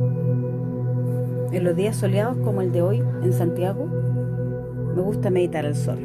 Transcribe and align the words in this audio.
En 0.00 1.64
los 1.64 1.74
días 1.74 1.96
soleados 1.96 2.36
como 2.38 2.60
el 2.60 2.70
de 2.70 2.82
hoy 2.82 3.02
en 3.22 3.32
Santiago, 3.32 3.84
me 4.94 5.02
gusta 5.02 5.30
meditar 5.30 5.66
al 5.66 5.74
sol. 5.74 5.98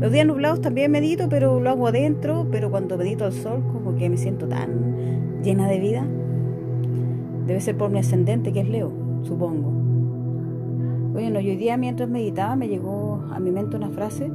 Los 0.00 0.10
días 0.10 0.26
nublados 0.26 0.62
también 0.62 0.90
medito, 0.90 1.28
pero 1.28 1.60
lo 1.60 1.68
hago 1.68 1.88
adentro, 1.88 2.46
pero 2.50 2.70
cuando 2.70 2.96
medito 2.96 3.26
al 3.26 3.32
sol 3.32 3.62
como 3.72 3.94
que 3.96 4.08
me 4.08 4.16
siento 4.16 4.48
tan 4.48 5.42
llena 5.42 5.68
de 5.68 5.78
vida. 5.78 6.06
Debe 7.46 7.60
ser 7.60 7.76
por 7.76 7.90
mi 7.90 7.98
ascendente 7.98 8.52
que 8.52 8.60
es 8.60 8.68
Leo, 8.68 8.90
supongo. 9.22 9.70
Bueno, 11.12 11.40
hoy 11.40 11.56
día 11.56 11.76
mientras 11.76 12.08
meditaba 12.08 12.56
me 12.56 12.68
llegó 12.68 13.22
a 13.30 13.38
mi 13.38 13.50
mente 13.50 13.76
una 13.76 13.90
frase 13.90 14.30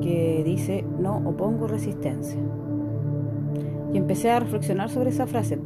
que 0.00 0.42
dice, 0.42 0.86
no 0.98 1.18
opongo 1.18 1.66
resistencia. 1.66 2.40
Y 3.92 3.98
empecé 3.98 4.30
a 4.30 4.40
reflexionar 4.40 4.88
sobre 4.88 5.10
esa 5.10 5.26
frase, 5.26 5.58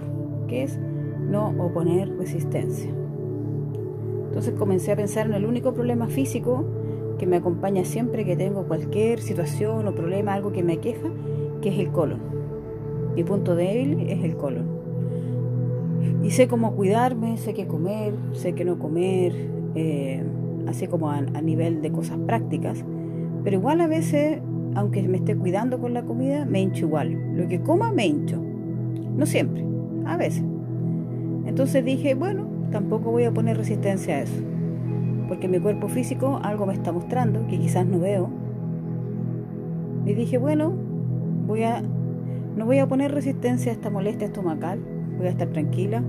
que 0.49 0.65
es 0.65 0.81
no 1.31 1.55
oponer 1.59 2.17
resistencia. 2.17 2.91
Entonces 4.29 4.55
comencé 4.55 4.93
a 4.93 4.97
pensar 4.97 5.27
en 5.27 5.35
el 5.35 5.47
único 5.47 5.73
problema 5.73 6.09
físico 6.09 6.65
que 7.19 7.27
me 7.27 7.37
acompaña 7.37 7.85
siempre 7.85 8.25
que 8.25 8.37
tengo 8.37 8.65
cualquier 8.65 9.21
situación 9.21 9.89
o 9.89 9.95
problema, 9.95 10.35
algo 10.35 10.53
que 10.53 10.63
me 10.63 10.75
aqueja, 10.75 11.09
que 11.63 11.71
es 11.71 11.79
el 11.79 11.91
colon. 11.91 12.21
Mi 13.15 13.25
punto 13.25 13.57
débil 13.57 14.11
es 14.11 14.23
el 14.23 14.37
colon. 14.37 14.67
Y 16.23 16.31
sé 16.31 16.49
cómo 16.49 16.75
cuidarme, 16.75 17.39
sé 17.39 17.55
qué 17.55 17.67
comer, 17.67 18.13
sé 18.33 18.53
qué 18.53 18.65
no 18.65 18.79
comer, 18.79 19.33
eh, 19.75 20.23
así 20.67 20.87
como 20.87 21.11
a, 21.11 21.17
a 21.19 21.41
nivel 21.41 21.81
de 21.81 21.91
cosas 21.91 22.19
prácticas. 22.27 22.85
Pero 23.43 23.57
igual 23.57 23.81
a 23.81 23.87
veces, 23.87 24.41
aunque 24.75 25.03
me 25.09 25.19
esté 25.19 25.37
cuidando 25.37 25.79
con 25.79 25.95
la 25.95 26.03
comida, 26.03 26.45
me 26.45 26.61
hincho 26.61 26.87
igual. 26.87 27.37
Lo 27.37 27.49
que 27.49 27.61
coma, 27.61 27.93
me 27.93 28.07
hincho. 28.07 28.43
No 29.17 29.25
siempre, 29.25 29.65
a 30.05 30.17
veces. 30.17 30.43
Entonces 31.47 31.85
dije, 31.85 32.15
bueno, 32.15 32.47
tampoco 32.71 33.11
voy 33.11 33.25
a 33.25 33.33
poner 33.33 33.57
resistencia 33.57 34.17
a 34.17 34.21
eso 34.21 34.43
porque 35.29 35.49
mi 35.49 35.59
cuerpo 35.59 35.89
físico 35.89 36.41
algo 36.43 36.67
me 36.67 36.75
está 36.75 36.93
mostrando 36.93 37.47
que 37.47 37.59
quizás 37.59 37.87
no 37.87 37.99
veo. 37.99 38.29
Y 40.05 40.15
dije, 40.15 40.39
bueno, 40.39 40.73
voy 41.47 41.65
a, 41.65 41.83
no 42.57 42.65
voy 42.65 42.79
a 42.79 42.87
poner 42.87 43.13
resistencia 43.13 43.73
a 43.73 43.75
esta 43.75 43.91
molestia 43.91 44.27
estomacal, 44.27 44.81
voy 45.19 45.27
a 45.27 45.31
estar 45.31 45.49
tranquila, 45.49 46.03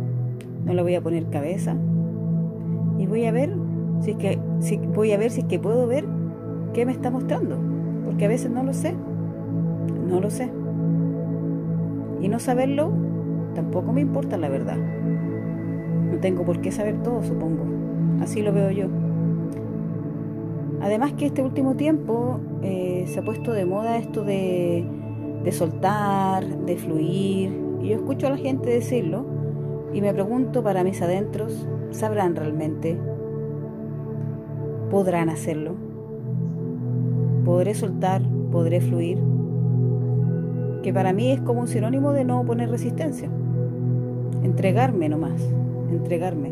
no 0.66 0.74
le 0.74 0.82
voy 0.82 0.96
a 0.96 1.02
poner 1.02 1.30
cabeza 1.30 1.76
y 3.00 3.08
voy 3.08 3.26
a 3.26 3.32
ver 3.32 3.56
si 4.02 4.12
es 4.12 4.18
que 4.18 4.40
si, 4.60 4.78
voy 4.78 5.12
a 5.14 5.18
ver 5.18 5.32
si 5.32 5.42
es 5.42 5.48
que 5.48 5.60
puedo 5.60 5.88
ver 5.88 6.06
qué 6.74 6.86
me 6.86 6.92
está 6.92 7.10
mostrando, 7.10 7.58
porque 8.06 8.26
a 8.26 8.28
veces 8.28 8.52
no 8.52 8.64
lo 8.64 8.74
sé, 8.74 8.94
no 10.08 10.20
lo 10.20 10.30
sé. 10.30 10.52
Y 12.22 12.30
no 12.30 12.40
saberlo 12.40 12.92
tampoco 13.56 13.94
me 13.94 14.02
importa 14.02 14.38
la 14.38 14.50
verdad. 14.50 14.78
Tengo 16.22 16.44
por 16.44 16.62
qué 16.62 16.72
saber 16.72 17.02
todo, 17.04 17.24
supongo. 17.24 17.66
Así 18.22 18.42
lo 18.42 18.54
veo 18.54 18.72
yo. 18.72 18.88
Además 20.82 21.14
que 21.14 21.26
este 21.28 21.42
último 21.42 21.76
tiempo 21.76 22.40
eh, 22.62 23.06
se 23.08 23.20
ha 23.20 23.24
puesto 23.24 23.54
de 23.54 23.66
moda 23.66 23.98
esto 23.98 24.24
de, 24.24 24.86
de 25.44 25.52
soltar, 25.52 26.46
de 26.46 26.78
fluir. 26.78 27.52
Y 27.82 27.90
yo 27.90 27.96
escucho 27.96 28.28
a 28.28 28.32
la 28.32 28.38
gente 28.38 28.70
decirlo 28.70 29.26
y 29.94 30.02
me 30.02 30.14
pregunto 30.14 30.64
para 30.64 30.84
mis 30.84 31.02
adentros, 31.02 31.68
¿sabrán 31.92 32.36
realmente? 32.36 32.98
¿Podrán 34.90 35.30
hacerlo? 35.30 35.76
¿Podré 37.46 37.74
soltar? 37.74 38.22
¿Podré 38.52 38.82
fluir? 38.82 39.20
Que 40.84 40.94
para 40.94 41.14
mí 41.14 41.32
es 41.32 41.42
como 41.42 41.62
un 41.62 41.68
sinónimo 41.68 42.12
de 42.12 42.26
no 42.26 42.44
poner 42.46 42.70
resistencia. 42.70 43.30
Entregarme 44.44 45.10
nomás, 45.10 45.42
entregarme. 45.96 46.52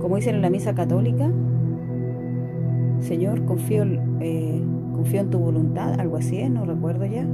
Como 0.00 0.16
dicen 0.16 0.36
en 0.36 0.42
la 0.42 0.50
misa 0.50 0.74
católica, 0.74 1.30
Señor, 3.00 3.44
confío, 3.44 3.84
eh, 4.20 4.60
confío 4.94 5.20
en 5.20 5.30
tu 5.30 5.38
voluntad, 5.38 6.00
algo 6.00 6.16
así 6.16 6.48
no 6.48 6.64
recuerdo 6.64 7.06
ya. 7.06 7.26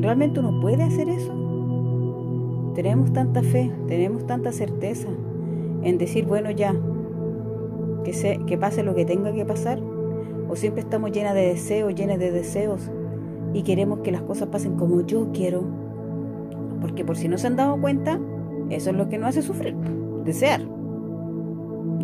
¿Realmente 0.00 0.40
uno 0.40 0.60
puede 0.60 0.82
hacer 0.82 1.08
eso? 1.08 2.72
Tenemos 2.74 3.12
tanta 3.12 3.42
fe, 3.42 3.72
tenemos 3.88 4.26
tanta 4.26 4.52
certeza 4.52 5.08
en 5.82 5.98
decir, 5.98 6.26
bueno, 6.26 6.50
ya, 6.50 6.74
que, 8.04 8.12
se, 8.12 8.38
que 8.46 8.58
pase 8.58 8.82
lo 8.82 8.94
que 8.94 9.04
tenga 9.04 9.32
que 9.32 9.44
pasar, 9.44 9.80
o 10.48 10.56
siempre 10.56 10.82
estamos 10.82 11.12
llenas 11.12 11.34
de 11.34 11.46
deseos, 11.48 11.94
llenas 11.94 12.18
de 12.18 12.30
deseos, 12.30 12.90
y 13.52 13.62
queremos 13.62 14.00
que 14.00 14.12
las 14.12 14.22
cosas 14.22 14.48
pasen 14.48 14.76
como 14.76 15.00
yo 15.06 15.30
quiero. 15.32 15.83
Porque 16.84 17.02
por 17.02 17.16
si 17.16 17.28
no 17.28 17.38
se 17.38 17.46
han 17.46 17.56
dado 17.56 17.80
cuenta, 17.80 18.20
eso 18.68 18.90
es 18.90 18.96
lo 18.96 19.08
que 19.08 19.16
nos 19.16 19.30
hace 19.30 19.40
sufrir, 19.40 19.74
desear. 20.26 20.60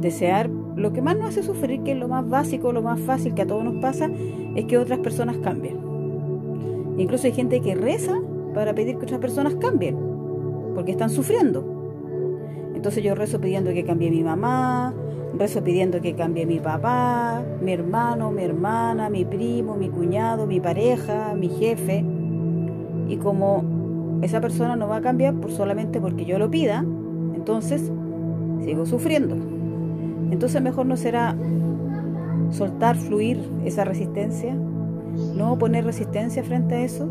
Desear 0.01 0.49
lo 0.49 0.95
que 0.95 1.03
más 1.03 1.19
nos 1.19 1.29
hace 1.29 1.43
sufrir, 1.43 1.83
que 1.83 1.93
es 1.93 1.99
lo 1.99 2.09
más 2.09 2.27
básico, 2.27 2.73
lo 2.73 2.81
más 2.81 2.99
fácil 2.99 3.35
que 3.35 3.43
a 3.43 3.47
todos 3.47 3.63
nos 3.63 3.75
pasa, 3.83 4.09
es 4.57 4.65
que 4.65 4.79
otras 4.79 5.01
personas 5.01 5.37
cambien. 5.37 5.77
Incluso 6.97 7.27
hay 7.27 7.35
gente 7.35 7.61
que 7.61 7.75
reza 7.75 8.23
para 8.55 8.75
pedir 8.75 8.97
que 8.97 9.05
otras 9.05 9.21
personas 9.21 9.55
cambien, 9.57 9.99
porque 10.75 10.93
están 10.93 11.11
sufriendo. 11.11 11.63
Entonces 12.75 13.05
yo 13.05 13.15
rezo 13.15 13.39
pidiendo 13.39 13.75
que 13.75 13.85
cambie 13.85 14.11
mi 14.11 14.25
mamá, 14.25 14.95
rezo 15.39 15.63
pidiendo 15.63 16.01
que 16.01 16.15
cambie 16.15 16.47
mi 16.47 16.59
papá, 16.59 17.43
mi 17.61 17.75
hermano, 17.75 18.33
mi 18.33 18.45
hermana, 18.45 19.11
mi 19.11 19.27
primo, 19.27 19.77
mi 19.77 19.91
cuñado, 19.91 20.47
mi 20.47 20.59
pareja, 20.59 21.35
mi 21.35 21.51
jefe. 21.51 22.03
Y 23.09 23.19
como 23.19 23.80
esa 24.23 24.41
persona 24.41 24.77
no 24.77 24.89
va 24.89 24.97
a 24.97 25.01
cambiar 25.01 25.35
por 25.35 25.51
solamente 25.51 26.01
porque 26.01 26.25
yo 26.25 26.39
lo 26.39 26.51
pida, 26.51 26.85
entonces 27.35 27.91
sigo 28.65 28.87
sufriendo. 28.87 29.37
Entonces 30.31 30.63
mejor 30.63 30.87
no 30.87 30.97
será 30.97 31.37
soltar, 32.51 32.97
fluir 32.97 33.39
esa 33.65 33.85
resistencia, 33.85 34.55
no 35.37 35.59
poner 35.59 35.85
resistencia 35.85 36.43
frente 36.43 36.75
a 36.75 36.81
eso. 36.83 37.09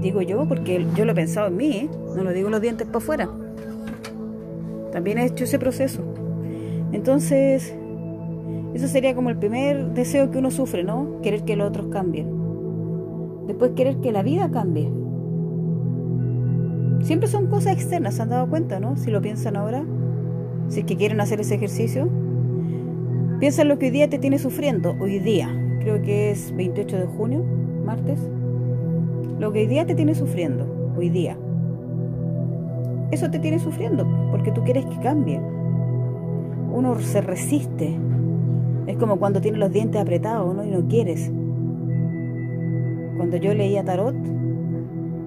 Digo 0.00 0.20
yo, 0.22 0.46
porque 0.46 0.86
yo 0.94 1.04
lo 1.04 1.12
he 1.12 1.14
pensado 1.14 1.48
en 1.48 1.56
mí, 1.56 1.70
¿eh? 1.72 1.90
no 2.14 2.24
lo 2.24 2.32
digo 2.32 2.50
los 2.50 2.60
dientes 2.60 2.86
para 2.86 2.98
afuera. 2.98 3.28
También 4.92 5.18
he 5.18 5.26
hecho 5.26 5.44
ese 5.44 5.58
proceso. 5.58 6.02
Entonces, 6.92 7.74
eso 8.74 8.88
sería 8.88 9.14
como 9.14 9.30
el 9.30 9.36
primer 9.36 9.92
deseo 9.92 10.30
que 10.30 10.38
uno 10.38 10.50
sufre, 10.50 10.84
¿no? 10.84 11.20
Querer 11.22 11.42
que 11.44 11.56
los 11.56 11.68
otros 11.68 11.86
cambien. 11.86 12.28
Después 13.46 13.72
querer 13.72 13.98
que 13.98 14.12
la 14.12 14.22
vida 14.22 14.50
cambie. 14.50 14.90
Siempre 17.06 17.28
son 17.28 17.46
cosas 17.46 17.74
externas, 17.74 18.14
¿se 18.14 18.22
han 18.22 18.30
dado 18.30 18.48
cuenta, 18.48 18.80
no? 18.80 18.96
Si 18.96 19.12
lo 19.12 19.22
piensan 19.22 19.56
ahora 19.56 19.84
si 20.66 20.80
es 20.80 20.86
que 20.86 20.96
quieren 20.96 21.20
hacer 21.20 21.38
ese 21.38 21.54
ejercicio, 21.54 22.08
piensa 23.38 23.62
en 23.62 23.68
lo 23.68 23.78
que 23.78 23.86
hoy 23.86 23.92
día 23.92 24.10
te 24.10 24.18
tiene 24.18 24.40
sufriendo, 24.40 24.96
hoy 24.98 25.20
día, 25.20 25.48
creo 25.78 26.02
que 26.02 26.32
es 26.32 26.52
28 26.56 26.96
de 26.96 27.06
junio, 27.06 27.44
martes, 27.84 28.18
lo 29.38 29.52
que 29.52 29.60
hoy 29.60 29.66
día 29.68 29.86
te 29.86 29.94
tiene 29.94 30.16
sufriendo, 30.16 30.66
hoy 30.98 31.08
día. 31.08 31.38
Eso 33.12 33.30
te 33.30 33.38
tiene 33.38 33.60
sufriendo 33.60 34.04
porque 34.32 34.50
tú 34.50 34.64
quieres 34.64 34.84
que 34.86 34.98
cambie. 34.98 35.40
Uno 36.72 36.98
se 36.98 37.20
resiste. 37.20 37.96
Es 38.88 38.96
como 38.96 39.20
cuando 39.20 39.40
tienes 39.40 39.60
los 39.60 39.70
dientes 39.70 40.00
apretados 40.00 40.56
¿no? 40.56 40.64
y 40.64 40.70
no 40.70 40.88
quieres. 40.88 41.30
Cuando 43.16 43.36
yo 43.36 43.54
leía 43.54 43.84
tarot, 43.84 44.16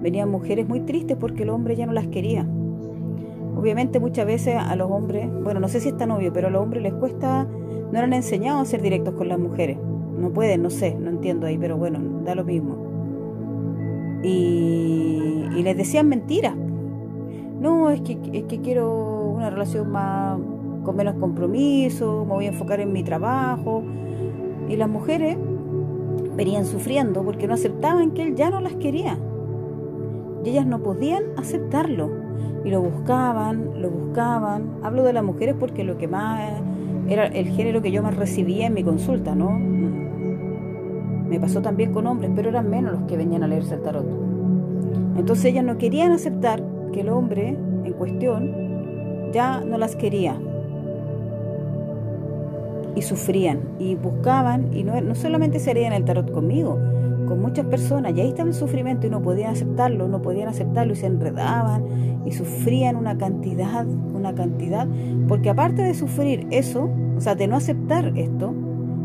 venían 0.00 0.30
mujeres 0.30 0.68
muy 0.68 0.80
tristes 0.80 1.16
porque 1.18 1.42
el 1.42 1.50
hombre 1.50 1.76
ya 1.76 1.86
no 1.86 1.92
las 1.92 2.06
quería. 2.06 2.46
Obviamente 3.56 4.00
muchas 4.00 4.26
veces 4.26 4.56
a 4.56 4.74
los 4.76 4.90
hombres, 4.90 5.28
bueno, 5.42 5.60
no 5.60 5.68
sé 5.68 5.80
si 5.80 5.88
es 5.88 5.96
tan 5.96 6.10
obvio, 6.10 6.32
pero 6.32 6.48
a 6.48 6.50
los 6.50 6.62
hombres 6.62 6.82
les 6.82 6.94
cuesta, 6.94 7.46
no 7.92 7.98
han 7.98 8.12
enseñado 8.12 8.60
a 8.60 8.64
ser 8.64 8.80
directos 8.80 9.14
con 9.14 9.28
las 9.28 9.38
mujeres. 9.38 9.76
No 10.18 10.30
pueden, 10.30 10.62
no 10.62 10.70
sé, 10.70 10.94
no 10.94 11.10
entiendo 11.10 11.46
ahí, 11.46 11.58
pero 11.58 11.76
bueno, 11.76 11.98
da 12.24 12.34
lo 12.34 12.44
mismo. 12.44 12.76
Y, 14.22 15.62
les 15.62 15.76
decían 15.76 16.08
mentiras. 16.08 16.54
No, 17.60 17.90
es 17.90 18.00
que, 18.00 18.18
es 18.32 18.44
que 18.44 18.60
quiero 18.60 19.32
una 19.36 19.50
relación 19.50 19.90
más 19.90 20.38
con 20.82 20.96
menos 20.96 21.16
compromiso, 21.16 22.24
me 22.24 22.32
voy 22.34 22.46
a 22.46 22.48
enfocar 22.48 22.80
en 22.80 22.92
mi 22.92 23.02
trabajo. 23.02 23.82
Y 24.68 24.76
las 24.76 24.88
mujeres 24.88 25.36
venían 26.34 26.64
sufriendo 26.64 27.22
porque 27.22 27.46
no 27.46 27.54
aceptaban 27.54 28.12
que 28.12 28.22
él 28.22 28.34
ya 28.34 28.48
no 28.48 28.60
las 28.60 28.74
quería. 28.74 29.18
Y 30.44 30.50
ellas 30.50 30.66
no 30.66 30.82
podían 30.82 31.24
aceptarlo 31.36 32.10
y 32.64 32.70
lo 32.70 32.82
buscaban, 32.82 33.80
lo 33.80 33.90
buscaban. 33.90 34.78
Hablo 34.82 35.04
de 35.04 35.12
las 35.12 35.24
mujeres 35.24 35.54
porque 35.58 35.84
lo 35.84 35.98
que 35.98 36.08
más 36.08 36.40
era 37.08 37.26
el 37.26 37.48
género 37.48 37.82
que 37.82 37.90
yo 37.90 38.02
más 38.02 38.16
recibía 38.16 38.66
en 38.66 38.74
mi 38.74 38.84
consulta, 38.84 39.34
¿no? 39.34 39.50
Me 41.28 41.38
pasó 41.40 41.62
también 41.62 41.92
con 41.92 42.06
hombres, 42.06 42.30
pero 42.34 42.48
eran 42.50 42.68
menos 42.68 42.92
los 42.92 43.02
que 43.02 43.16
venían 43.16 43.42
a 43.42 43.48
leerse 43.48 43.74
el 43.74 43.82
tarot. 43.82 44.06
Entonces 45.16 45.46
ellas 45.46 45.64
no 45.64 45.78
querían 45.78 46.12
aceptar 46.12 46.62
que 46.92 47.00
el 47.00 47.08
hombre 47.08 47.56
en 47.84 47.92
cuestión 47.94 49.32
ya 49.32 49.60
no 49.60 49.78
las 49.78 49.96
quería. 49.96 50.36
Y 52.96 53.02
sufrían 53.02 53.60
y 53.78 53.94
buscaban, 53.94 54.74
y 54.74 54.82
no, 54.82 55.00
no 55.00 55.14
solamente 55.14 55.60
se 55.60 55.70
harían 55.70 55.92
el 55.92 56.04
tarot 56.04 56.30
conmigo, 56.32 56.78
con 57.30 57.40
muchas 57.40 57.64
personas 57.66 58.12
y 58.16 58.20
ahí 58.20 58.28
estaba 58.30 58.48
el 58.48 58.54
sufrimiento 58.56 59.06
y 59.06 59.10
no 59.10 59.22
podían 59.22 59.52
aceptarlo, 59.52 60.08
no 60.08 60.20
podían 60.20 60.48
aceptarlo 60.48 60.94
y 60.94 60.96
se 60.96 61.06
enredaban 61.06 61.84
y 62.26 62.32
sufrían 62.32 62.96
una 62.96 63.16
cantidad, 63.18 63.86
una 63.86 64.34
cantidad, 64.34 64.88
porque 65.28 65.48
aparte 65.48 65.80
de 65.80 65.94
sufrir 65.94 66.48
eso, 66.50 66.90
o 67.16 67.20
sea, 67.20 67.36
de 67.36 67.46
no 67.46 67.54
aceptar 67.54 68.18
esto, 68.18 68.52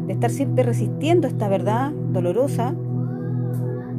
de 0.07 0.13
estar 0.13 0.31
siempre 0.31 0.63
resistiendo 0.63 1.27
esta 1.27 1.47
verdad 1.49 1.91
dolorosa, 1.91 2.73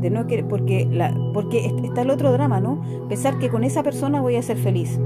de 0.01 0.11
no 0.11 0.27
querer, 0.27 0.49
porque, 0.49 0.89
la, 0.91 1.17
porque 1.33 1.71
está 1.85 2.03
el 2.03 2.11
otro 2.11 2.33
drama, 2.33 2.59
¿no? 2.59 2.83
Pensar 3.09 3.39
que 3.39 3.49
con 3.49 3.63
esa 3.63 3.85
persona 3.85 4.21
voy 4.21 4.35
a 4.35 4.43
ser 4.43 4.57
feliz. 4.57 4.99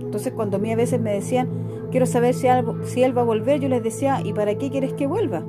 Entonces 0.00 0.32
cuando 0.32 0.56
a 0.56 0.60
mí 0.60 0.72
a 0.72 0.76
veces 0.76 0.98
me 0.98 1.12
decían, 1.12 1.50
quiero 1.90 2.06
saber 2.06 2.32
si, 2.32 2.48
algo, 2.48 2.78
si 2.84 3.02
él 3.02 3.14
va 3.14 3.20
a 3.20 3.26
volver, 3.26 3.60
yo 3.60 3.68
les 3.68 3.82
decía, 3.82 4.22
¿y 4.24 4.32
para 4.32 4.54
qué 4.54 4.70
quieres 4.70 4.94
que 4.94 5.06
vuelva? 5.06 5.44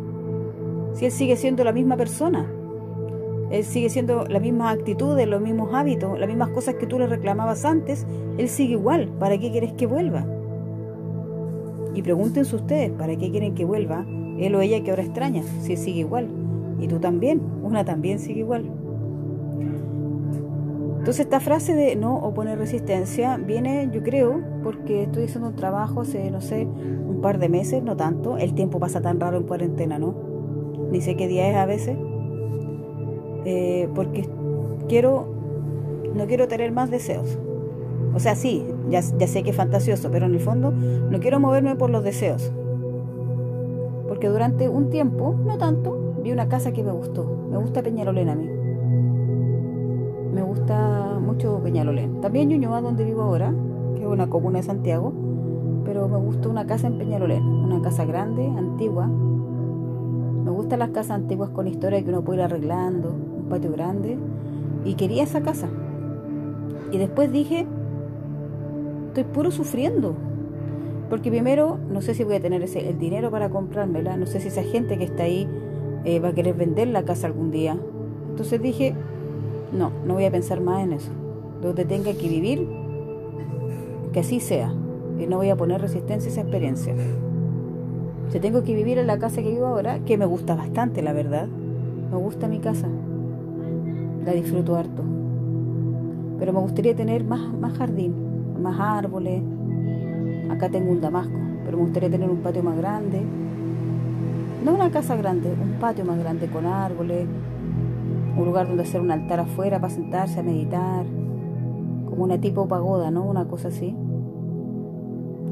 Si 0.93 1.05
él 1.05 1.11
sigue 1.11 1.35
siendo 1.35 1.63
la 1.63 1.71
misma 1.71 1.97
persona, 1.97 2.51
él 3.51 3.63
sigue 3.63 3.89
siendo 3.89 4.25
las 4.25 4.41
mismas 4.41 4.75
actitudes, 4.77 5.27
los 5.27 5.41
mismos 5.41 5.73
hábitos, 5.73 6.19
las 6.19 6.27
mismas 6.27 6.49
cosas 6.49 6.75
que 6.75 6.85
tú 6.85 6.99
le 6.99 7.07
reclamabas 7.07 7.65
antes, 7.65 8.05
él 8.37 8.47
sigue 8.47 8.73
igual, 8.73 9.09
¿para 9.19 9.37
qué 9.37 9.51
quieres 9.51 9.73
que 9.73 9.87
vuelva? 9.87 10.25
Y 11.95 12.01
pregúntense 12.01 12.55
ustedes, 12.55 12.91
¿para 12.91 13.15
qué 13.15 13.31
quieren 13.31 13.55
que 13.55 13.65
vuelva 13.65 14.05
él 14.37 14.55
o 14.55 14.61
ella 14.61 14.83
que 14.83 14.91
ahora 14.91 15.03
extraña, 15.03 15.43
si 15.61 15.73
él 15.73 15.77
sigue 15.77 15.99
igual? 16.01 16.27
Y 16.79 16.87
tú 16.87 16.99
también, 16.99 17.41
una 17.63 17.83
también 17.83 18.19
sigue 18.19 18.41
igual. 18.41 18.69
Entonces 20.99 21.21
esta 21.25 21.39
frase 21.39 21.73
de 21.73 21.95
no 21.95 22.17
oponer 22.17 22.59
resistencia 22.59 23.37
viene, 23.37 23.89
yo 23.91 24.03
creo, 24.03 24.41
porque 24.63 25.03
estoy 25.03 25.23
haciendo 25.23 25.49
un 25.49 25.55
trabajo 25.55 26.01
hace, 26.01 26.29
no 26.29 26.41
sé, 26.41 26.65
un 26.65 27.19
par 27.21 27.39
de 27.39 27.49
meses, 27.49 27.81
no 27.81 27.97
tanto. 27.97 28.37
El 28.37 28.53
tiempo 28.53 28.79
pasa 28.79 29.01
tan 29.01 29.19
raro 29.19 29.37
en 29.37 29.43
cuarentena, 29.43 29.97
¿no? 29.97 30.28
Sé 30.99 31.15
qué 31.15 31.27
día 31.27 31.49
es 31.49 31.55
a 31.55 31.65
veces. 31.65 31.97
Eh, 33.45 33.87
porque 33.95 34.27
quiero, 34.87 35.27
no 36.15 36.25
quiero 36.27 36.47
tener 36.47 36.71
más 36.71 36.91
deseos. 36.91 37.37
O 38.13 38.19
sea, 38.19 38.35
sí, 38.35 38.65
ya, 38.89 39.01
sé 39.01 39.43
que 39.43 39.51
es 39.51 39.55
fantasioso, 39.55 40.09
pero 40.11 40.25
en 40.25 40.33
el 40.33 40.39
fondo 40.39 40.71
no 40.71 41.19
quiero 41.19 41.39
moverme 41.39 41.75
por 41.75 41.89
los 41.89 42.03
deseos. 42.03 42.51
Porque 44.07 44.27
durante 44.27 44.67
un 44.67 44.89
tiempo, 44.89 45.35
no 45.45 45.57
tanto, 45.57 46.15
vi 46.23 46.31
una 46.31 46.49
casa 46.49 46.71
que 46.71 46.83
me 46.83 46.91
gustó. 46.91 47.47
Me 47.49 47.57
gusta 47.57 47.81
Peñarolén 47.81 48.29
a 48.29 48.35
mí 48.35 48.59
me 50.39 50.45
gusta 50.45 51.19
mucho 51.19 51.59
Peñalolén. 51.61 52.21
También 52.21 52.49
Ñuñoa, 52.49 52.81
donde 52.81 53.03
vivo 53.03 53.23
ahora, 53.23 53.53
que 53.95 54.03
es 54.03 54.07
una 54.07 54.29
comuna 54.29 54.59
de 54.59 54.63
Santiago, 54.63 55.13
pero 55.83 56.07
me 56.07 56.17
gusta 56.17 56.49
una 56.49 56.65
casa 56.65 56.87
en 56.87 56.97
Peñalolén, 56.97 57.43
una 57.43 57.81
casa 57.81 58.05
grande, 58.05 58.47
antigua. 58.47 59.09
Me 60.43 60.51
gustan 60.51 60.79
las 60.79 60.89
casas 60.89 61.11
antiguas 61.11 61.49
con 61.49 61.67
historia 61.67 62.01
que 62.01 62.09
uno 62.09 62.23
puede 62.23 62.39
ir 62.39 62.45
arreglando, 62.45 63.09
un 63.09 63.49
patio 63.49 63.71
grande, 63.71 64.17
y 64.85 64.95
quería 64.95 65.23
esa 65.23 65.41
casa. 65.41 65.67
Y 66.91 66.97
después 66.97 67.31
dije, 67.31 67.67
estoy 69.07 69.23
puro 69.25 69.51
sufriendo, 69.51 70.15
porque 71.09 71.29
primero 71.29 71.77
no 71.89 72.01
sé 72.01 72.13
si 72.13 72.23
voy 72.23 72.35
a 72.35 72.39
tener 72.39 72.61
ese, 72.61 72.87
el 72.89 72.99
dinero 72.99 73.31
para 73.31 73.49
comprármela, 73.49 74.17
no 74.17 74.25
sé 74.25 74.39
si 74.39 74.47
esa 74.47 74.63
gente 74.63 74.97
que 74.97 75.05
está 75.05 75.23
ahí 75.23 75.47
eh, 76.05 76.19
va 76.19 76.29
a 76.29 76.33
querer 76.33 76.55
vender 76.55 76.87
la 76.87 77.03
casa 77.03 77.27
algún 77.27 77.51
día. 77.51 77.77
Entonces 78.29 78.61
dije, 78.61 78.95
no, 79.73 79.91
no 80.05 80.13
voy 80.13 80.25
a 80.25 80.31
pensar 80.31 80.61
más 80.61 80.83
en 80.83 80.93
eso. 80.93 81.11
Donde 81.61 81.85
tenga 81.85 82.13
que 82.13 82.27
vivir, 82.29 82.67
que 84.13 84.21
así 84.21 84.39
sea. 84.39 84.73
Y 85.19 85.27
no 85.27 85.37
voy 85.37 85.49
a 85.49 85.57
poner 85.57 85.81
resistencia 85.81 86.29
a 86.29 86.31
esa 86.31 86.41
experiencia. 86.41 86.95
Tengo 88.37 88.63
que 88.63 88.73
vivir 88.73 88.97
en 88.97 89.07
la 89.07 89.19
casa 89.19 89.41
que 89.41 89.49
vivo 89.49 89.65
ahora, 89.65 89.99
que 90.05 90.17
me 90.17 90.25
gusta 90.25 90.55
bastante, 90.55 91.01
la 91.01 91.13
verdad. 91.13 91.47
Me 92.09 92.17
gusta 92.17 92.47
mi 92.47 92.59
casa. 92.59 92.87
La 94.23 94.31
disfruto 94.31 94.75
harto. 94.77 95.03
Pero 96.37 96.53
me 96.53 96.59
gustaría 96.59 96.95
tener 96.95 97.23
más, 97.25 97.53
más 97.53 97.77
jardín, 97.77 98.13
más 98.61 98.79
árboles. 98.79 99.43
Acá 100.49 100.69
tengo 100.69 100.91
un 100.91 101.01
damasco, 101.01 101.33
pero 101.65 101.77
me 101.77 101.83
gustaría 101.83 102.09
tener 102.09 102.29
un 102.29 102.37
patio 102.37 102.63
más 102.63 102.77
grande. 102.77 103.21
No 104.63 104.73
una 104.73 104.89
casa 104.89 105.17
grande, 105.17 105.49
un 105.51 105.79
patio 105.79 106.05
más 106.05 106.17
grande 106.17 106.47
con 106.47 106.65
árboles, 106.65 107.27
un 108.37 108.45
lugar 108.45 108.67
donde 108.67 108.83
hacer 108.83 109.01
un 109.01 109.11
altar 109.11 109.41
afuera 109.41 109.79
para 109.81 109.93
sentarse 109.93 110.39
a 110.39 110.43
meditar, 110.43 111.05
como 112.09 112.23
una 112.23 112.39
tipo 112.39 112.67
pagoda, 112.67 113.11
¿no? 113.11 113.23
Una 113.23 113.45
cosa 113.45 113.67
así. 113.67 113.95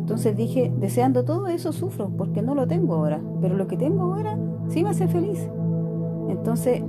Entonces 0.07 0.37
dije, 0.37 0.71
deseando 0.79 1.25
todo 1.25 1.47
eso 1.47 1.73
sufro, 1.73 2.09
porque 2.17 2.41
no 2.41 2.55
lo 2.55 2.65
tengo 2.65 2.95
ahora, 2.95 3.19
pero 3.41 3.57
lo 3.57 3.67
que 3.67 3.75
tengo 3.75 4.13
ahora 4.13 4.37
sí 4.69 4.81
me 4.81 4.91
hace 4.91 5.09
feliz. 5.09 5.49
Entonces, 6.29 6.81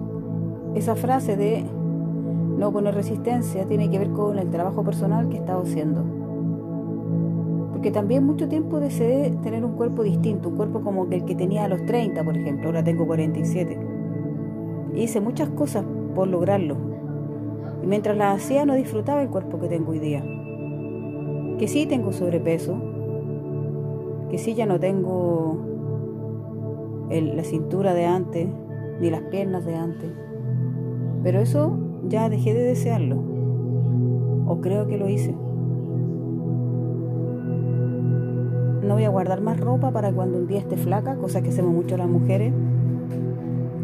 esa 0.76 0.94
frase 0.94 1.36
de 1.36 1.64
no 2.56 2.70
poner 2.70 2.94
resistencia 2.94 3.66
tiene 3.66 3.90
que 3.90 3.98
ver 3.98 4.12
con 4.12 4.38
el 4.38 4.50
trabajo 4.50 4.84
personal 4.84 5.28
que 5.28 5.36
he 5.36 5.40
estado 5.40 5.62
haciendo. 5.62 6.04
Porque 7.72 7.90
también 7.90 8.24
mucho 8.24 8.46
tiempo 8.48 8.78
deseé 8.78 9.30
tener 9.42 9.64
un 9.64 9.72
cuerpo 9.72 10.04
distinto, 10.04 10.50
un 10.50 10.56
cuerpo 10.56 10.82
como 10.82 11.08
el 11.10 11.24
que 11.24 11.34
tenía 11.34 11.64
a 11.64 11.68
los 11.68 11.84
30, 11.86 12.22
por 12.22 12.36
ejemplo, 12.36 12.68
ahora 12.68 12.84
tengo 12.84 13.04
47 13.04 13.98
hice 14.94 15.20
muchas 15.20 15.48
cosas 15.50 15.84
por 16.14 16.28
lograrlo. 16.28 16.76
Y 17.82 17.86
mientras 17.86 18.16
las 18.16 18.42
hacía 18.42 18.64
no 18.64 18.74
disfrutaba 18.74 19.22
el 19.22 19.28
cuerpo 19.28 19.58
que 19.58 19.68
tengo 19.68 19.92
hoy 19.92 19.98
día. 19.98 20.24
Que 21.58 21.66
sí 21.68 21.86
tengo 21.86 22.12
sobrepeso, 22.12 22.87
que 24.30 24.38
sí 24.38 24.54
ya 24.54 24.66
no 24.66 24.78
tengo 24.78 25.58
la 27.10 27.44
cintura 27.44 27.94
de 27.94 28.06
antes, 28.06 28.48
ni 29.00 29.10
las 29.10 29.22
piernas 29.22 29.64
de 29.64 29.74
antes. 29.74 30.10
Pero 31.22 31.40
eso 31.40 31.78
ya 32.08 32.28
dejé 32.28 32.54
de 32.54 32.62
desearlo. 32.62 33.16
O 34.46 34.60
creo 34.60 34.86
que 34.86 34.98
lo 34.98 35.08
hice. 35.08 35.34
No 38.82 38.94
voy 38.94 39.04
a 39.04 39.10
guardar 39.10 39.40
más 39.40 39.58
ropa 39.60 39.90
para 39.90 40.12
cuando 40.12 40.38
un 40.38 40.46
día 40.46 40.58
esté 40.58 40.76
flaca, 40.76 41.16
cosa 41.16 41.42
que 41.42 41.48
hacemos 41.50 41.72
mucho 41.72 41.96
las 41.96 42.08
mujeres 42.08 42.52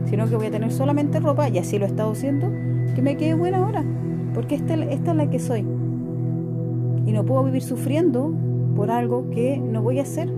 sino 0.06 0.28
que 0.28 0.36
voy 0.36 0.46
a 0.46 0.50
tener 0.50 0.70
solamente 0.72 1.20
ropa, 1.20 1.48
y 1.48 1.58
así 1.58 1.78
lo 1.78 1.86
he 1.86 1.88
estado 1.88 2.12
haciendo, 2.12 2.48
que 2.94 3.02
me 3.02 3.16
quede 3.16 3.34
buena 3.34 3.58
ahora, 3.58 3.84
porque 4.34 4.54
esta, 4.54 4.74
esta 4.74 5.10
es 5.10 5.16
la 5.16 5.30
que 5.30 5.38
soy. 5.38 5.60
Y 7.06 7.12
no 7.12 7.24
puedo 7.24 7.44
vivir 7.44 7.62
sufriendo 7.62 8.32
por 8.74 8.90
algo 8.90 9.30
que 9.30 9.58
no 9.58 9.82
voy 9.82 9.98
a 9.98 10.02
hacer. 10.02 10.30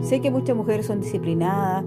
Sé 0.00 0.20
que 0.20 0.30
muchas 0.30 0.56
mujeres 0.56 0.86
son 0.86 1.00
disciplinadas 1.00 1.84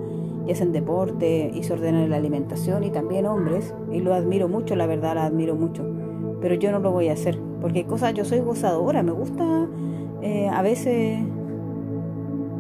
y 0.48 0.52
hacen 0.52 0.72
deporte 0.72 1.52
y 1.54 1.64
se 1.64 1.74
ordenan 1.74 2.10
la 2.10 2.18
alimentación 2.18 2.84
y 2.84 2.92
también 2.92 3.26
hombres, 3.26 3.74
y 3.92 4.00
lo 4.00 4.14
admiro 4.14 4.48
mucho, 4.48 4.76
la 4.76 4.86
verdad 4.86 5.16
la 5.16 5.26
admiro 5.26 5.56
mucho, 5.56 5.86
pero 6.42 6.56
yo 6.56 6.72
no 6.72 6.80
lo 6.80 6.92
voy 6.92 7.08
a 7.08 7.14
hacer, 7.14 7.40
porque 7.62 7.86
cosas, 7.86 8.14
yo 8.14 8.26
soy 8.26 8.40
gozadora, 8.40 9.04
me 9.04 9.14
gusta 9.14 9.68
eh, 10.22 10.50
a 10.50 10.62
veces 10.62 11.20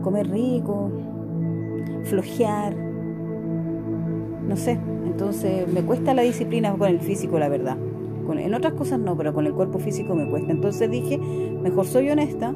comer 0.01 0.29
rico, 0.29 0.89
flojear, 2.03 2.75
no 4.47 4.55
sé, 4.55 4.79
entonces 5.05 5.71
me 5.71 5.81
cuesta 5.81 6.13
la 6.13 6.21
disciplina 6.21 6.73
con 6.73 6.89
el 6.89 6.99
físico, 6.99 7.37
la 7.37 7.49
verdad. 7.49 7.77
En 8.31 8.53
otras 8.53 8.73
cosas 8.73 8.99
no, 8.99 9.15
pero 9.17 9.33
con 9.33 9.45
el 9.45 9.53
cuerpo 9.53 9.79
físico 9.79 10.15
me 10.15 10.29
cuesta. 10.29 10.51
Entonces 10.51 10.89
dije, 10.89 11.17
mejor 11.17 11.85
soy 11.85 12.09
honesta, 12.09 12.55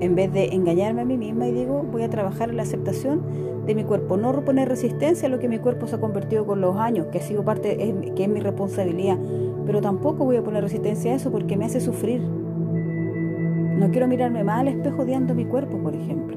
en 0.00 0.14
vez 0.14 0.32
de 0.32 0.54
engañarme 0.54 1.02
a 1.02 1.04
mí 1.04 1.16
misma 1.16 1.48
y 1.48 1.52
digo, 1.52 1.84
voy 1.90 2.02
a 2.02 2.10
trabajar 2.10 2.50
en 2.50 2.56
la 2.56 2.62
aceptación 2.64 3.22
de 3.66 3.74
mi 3.74 3.84
cuerpo, 3.84 4.16
no 4.16 4.44
poner 4.44 4.68
resistencia 4.68 5.28
a 5.28 5.30
lo 5.30 5.38
que 5.38 5.48
mi 5.48 5.58
cuerpo 5.58 5.86
se 5.86 5.96
ha 5.96 6.00
convertido 6.00 6.46
con 6.46 6.60
los 6.60 6.76
años, 6.76 7.06
que 7.06 7.18
ha 7.18 7.22
sido 7.22 7.44
parte, 7.44 7.76
que 8.14 8.22
es 8.22 8.28
mi 8.28 8.40
responsabilidad, 8.40 9.18
pero 9.64 9.80
tampoco 9.80 10.24
voy 10.24 10.36
a 10.36 10.44
poner 10.44 10.62
resistencia 10.62 11.12
a 11.12 11.16
eso 11.16 11.32
porque 11.32 11.56
me 11.56 11.64
hace 11.64 11.80
sufrir. 11.80 12.20
No 12.20 13.90
quiero 13.90 14.06
mirarme 14.06 14.44
mal 14.44 14.68
al 14.68 14.74
espejo 14.74 15.02
odiando 15.02 15.34
mi 15.34 15.44
cuerpo, 15.44 15.78
por 15.78 15.94
ejemplo. 15.94 16.36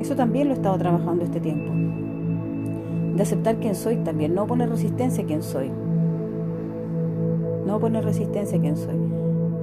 Eso 0.00 0.14
también 0.14 0.48
lo 0.48 0.54
he 0.54 0.56
estado 0.56 0.76
trabajando 0.78 1.24
este 1.24 1.40
tiempo. 1.40 1.72
De 3.16 3.22
aceptar 3.22 3.56
quién 3.56 3.74
soy 3.74 3.96
también, 3.96 4.34
no 4.34 4.46
poner 4.46 4.68
resistencia 4.68 5.24
a 5.24 5.26
quién 5.26 5.42
soy. 5.42 5.70
No 7.66 7.78
poner 7.78 8.04
resistencia 8.04 8.58
a 8.58 8.60
quién 8.60 8.76
soy. 8.76 8.96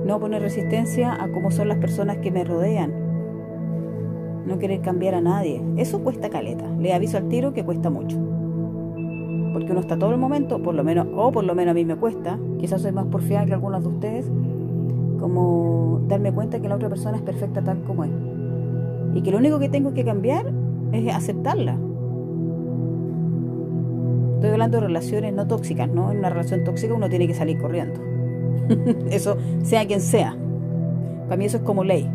No 0.05 0.19
poner 0.19 0.41
resistencia 0.41 1.13
a 1.13 1.31
cómo 1.31 1.51
son 1.51 1.67
las 1.67 1.77
personas 1.77 2.17
que 2.17 2.31
me 2.31 2.43
rodean. 2.43 2.93
No 4.45 4.59
querer 4.59 4.81
cambiar 4.81 5.15
a 5.15 5.21
nadie. 5.21 5.61
Eso 5.77 6.03
cuesta 6.03 6.29
caleta. 6.29 6.65
Le 6.79 6.93
aviso 6.93 7.17
al 7.17 7.27
tiro 7.27 7.53
que 7.53 7.65
cuesta 7.65 7.89
mucho. 7.89 8.17
Porque 9.53 9.71
uno 9.71 9.81
está 9.81 9.97
todo 9.97 10.11
el 10.11 10.17
momento, 10.17 10.61
por 10.61 10.75
lo 10.75 10.83
menos, 10.83 11.07
o 11.15 11.31
por 11.31 11.43
lo 11.43 11.55
menos 11.55 11.71
a 11.71 11.73
mí 11.73 11.83
me 11.83 11.95
cuesta, 11.95 12.37
quizás 12.59 12.81
soy 12.81 12.91
más 12.91 13.07
porfiada 13.07 13.45
que 13.45 13.53
algunos 13.53 13.81
de 13.81 13.89
ustedes, 13.89 14.31
como 15.19 16.01
darme 16.07 16.31
cuenta 16.31 16.59
que 16.59 16.69
la 16.69 16.75
otra 16.75 16.89
persona 16.89 17.17
es 17.17 17.23
perfecta 17.23 17.63
tal 17.63 17.81
como 17.83 18.03
es 18.03 18.11
y 19.17 19.21
que 19.21 19.31
lo 19.31 19.37
único 19.37 19.57
que 19.57 19.67
tengo 19.67 19.93
que 19.93 20.05
cambiar 20.05 20.45
es 20.91 21.13
aceptarla. 21.13 21.75
Estoy 24.37 24.51
hablando 24.51 24.79
de 24.79 24.85
relaciones 24.85 25.33
no 25.33 25.47
tóxicas, 25.47 25.89
¿no? 25.89 26.11
En 26.11 26.19
una 26.19 26.29
relación 26.29 26.63
tóxica 26.63 26.93
uno 26.93 27.09
tiene 27.09 27.25
que 27.25 27.33
salir 27.33 27.57
corriendo. 27.57 27.99
eso 29.09 29.35
sea 29.63 29.87
quien 29.87 29.99
sea. 29.99 30.37
Para 31.23 31.37
mí 31.37 31.45
eso 31.45 31.57
es 31.57 31.63
como 31.63 31.83
ley. 31.83 32.07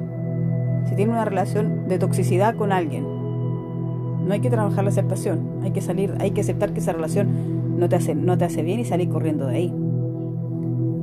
Si 0.89 0.95
tiene 0.95 1.11
una 1.11 1.25
relación 1.25 1.89
de 1.89 1.99
toxicidad 1.99 2.55
con 2.55 2.73
alguien 2.73 3.05
No 4.25 4.33
hay 4.35 4.39
que 4.39 4.51
trabajar 4.51 4.85
la 4.85 4.91
aceptación, 4.91 5.41
hay 5.65 5.73
que 5.73 5.81
salir, 5.81 6.15
hay 6.21 6.31
que 6.31 6.43
aceptar 6.43 6.73
que 6.73 6.79
esa 6.79 6.93
relación 6.93 7.77
no 7.77 7.89
te 7.89 7.97
hace, 7.97 8.15
no 8.15 8.39
te 8.39 8.45
hace 8.45 8.63
bien 8.63 8.79
y 8.79 8.85
salir 8.85 9.09
corriendo 9.09 9.49
de 9.49 9.57
ahí. 9.57 9.75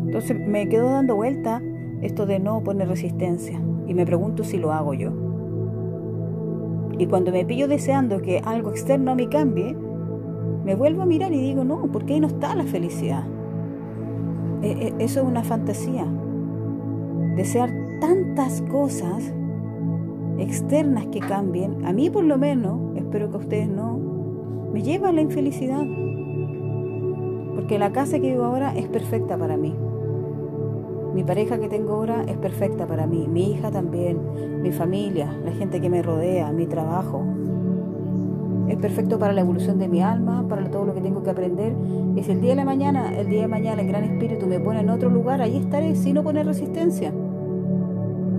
Entonces 0.06 0.40
me 0.40 0.70
quedo 0.70 0.90
dando 0.90 1.18
vuelta 1.18 1.62
esto 2.02 2.28
de 2.28 2.40
no 2.40 2.64
poner 2.64 2.88
resistencia 2.88 3.60
y 3.88 3.94
me 3.94 4.06
pregunto 4.06 4.46
si 4.46 4.58
lo 4.58 4.72
hago 4.72 4.94
yo. 4.94 5.12
Y 6.98 7.08
cuando 7.08 7.34
me 7.34 7.44
pillo 7.44 7.68
deseando 7.68 8.22
que 8.22 8.40
algo 8.40 8.70
externo 8.70 9.12
a 9.12 9.16
mí 9.16 9.28
cambie, 9.28 9.76
me 10.70 10.76
vuelvo 10.76 11.02
a 11.02 11.08
mirar 11.08 11.34
y 11.34 11.40
digo, 11.40 11.64
no, 11.64 11.88
porque 11.92 12.14
ahí 12.14 12.20
no 12.20 12.28
está 12.28 12.54
la 12.54 12.64
felicidad. 12.64 13.24
E, 14.62 14.70
e, 14.70 15.04
eso 15.04 15.22
es 15.22 15.26
una 15.26 15.44
fantasía. 15.44 16.06
Desear 17.36 17.72
tantas 18.00 18.62
cosas 18.62 19.34
externas 20.38 21.08
que 21.08 21.22
cambien, 21.22 21.84
a 21.88 21.92
mí 21.92 22.12
por 22.12 22.24
lo 22.24 22.38
menos, 22.38 22.96
espero 22.96 23.32
que 23.32 23.38
a 23.38 23.40
ustedes 23.40 23.68
no, 23.68 23.98
me 24.72 24.84
lleva 24.84 25.10
a 25.10 25.12
la 25.12 25.22
infelicidad. 25.22 25.82
Porque 27.56 27.80
la 27.80 27.92
casa 27.92 28.20
que 28.20 28.30
vivo 28.30 28.44
ahora 28.44 28.72
es 28.78 28.88
perfecta 28.90 29.40
para 29.40 29.58
mí. 29.58 29.74
Mi 31.16 31.24
pareja 31.24 31.60
que 31.60 31.68
tengo 31.68 31.94
ahora 31.94 32.22
es 32.28 32.38
perfecta 32.38 32.86
para 32.86 33.08
mí, 33.08 33.28
mi 33.28 33.54
hija 33.54 33.72
también, 33.72 34.62
mi 34.62 34.72
familia, 34.72 35.36
la 35.44 35.52
gente 35.52 35.82
que 35.82 35.90
me 35.90 36.04
rodea, 36.04 36.52
mi 36.52 36.68
trabajo. 36.68 37.24
Es 38.70 38.78
perfecto 38.78 39.18
para 39.18 39.34
la 39.34 39.42
evolución 39.42 39.80
de 39.80 39.88
mi 39.88 40.02
alma, 40.02 40.46
para 40.48 40.70
todo 40.70 40.86
lo 40.86 40.94
que 40.94 41.02
tengo 41.02 41.24
que 41.24 41.32
aprender. 41.32 41.74
Y 42.16 42.24
si 42.24 42.32
el 42.32 42.40
día 42.40 42.52
de 42.52 42.58
la 42.58 42.66
mañana, 42.66 43.18
el 43.18 43.28
día 43.28 43.42
de 43.42 43.48
mañana 43.48 43.82
el 43.82 43.88
gran 43.88 44.04
espíritu 44.04 44.46
me 44.46 44.60
pone 44.60 44.82
en 44.82 44.90
otro 44.90 45.10
lugar, 45.10 45.42
ahí 45.42 45.58
estaré, 45.58 45.96
sin 45.96 46.22
poner 46.22 46.46
resistencia. 46.46 47.12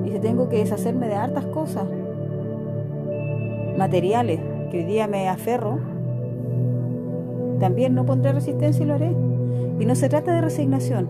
Y 0.06 0.10
si 0.10 0.18
tengo 0.20 0.48
que 0.48 0.58
deshacerme 0.58 1.08
de 1.08 1.16
hartas 1.16 1.46
cosas, 1.46 1.86
materiales, 3.76 4.40
que 4.70 4.78
hoy 4.78 4.84
día 4.84 5.08
me 5.08 5.28
aferro, 5.28 5.78
también 7.58 7.94
no 7.94 8.06
pondré 8.06 8.32
resistencia 8.32 8.84
y 8.84 8.86
lo 8.86 8.94
haré. 8.94 9.12
Y 9.80 9.84
no 9.84 9.94
se 9.94 10.08
trata 10.08 10.32
de 10.32 10.42
resignación, 10.42 11.08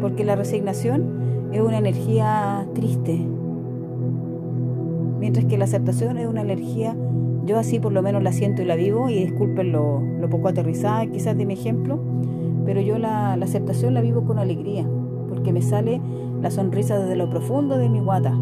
porque 0.00 0.24
la 0.24 0.34
resignación 0.34 1.50
es 1.52 1.60
una 1.60 1.78
energía 1.78 2.66
triste, 2.74 3.20
mientras 5.26 5.46
que 5.46 5.58
la 5.58 5.64
aceptación 5.64 6.18
es 6.18 6.28
una 6.28 6.42
energía, 6.42 6.94
yo 7.46 7.58
así 7.58 7.80
por 7.80 7.90
lo 7.90 8.00
menos 8.00 8.22
la 8.22 8.30
siento 8.30 8.62
y 8.62 8.64
la 8.64 8.76
vivo, 8.76 9.08
y 9.08 9.24
disculpen 9.24 9.72
lo, 9.72 10.00
poco 10.30 10.46
aterrizada 10.46 11.04
quizás 11.06 11.36
de 11.36 11.44
mi 11.44 11.54
ejemplo, 11.54 11.98
pero 12.64 12.80
yo 12.80 12.96
la, 12.96 13.36
la 13.36 13.44
aceptación 13.44 13.92
la 13.92 14.02
vivo 14.02 14.24
con 14.24 14.38
alegría, 14.38 14.86
porque 15.28 15.52
me 15.52 15.62
sale 15.62 16.00
la 16.40 16.52
sonrisa 16.52 16.96
desde 17.00 17.16
lo 17.16 17.28
profundo 17.28 17.76
de 17.76 17.88
mi 17.88 17.98
guata. 17.98 18.38